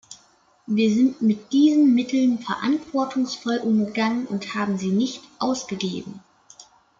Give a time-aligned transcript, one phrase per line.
[0.65, 6.23] Wir sind mit diesen Mitteln verantwortungsvoll umgegangen und haben sie nicht ausgegeben.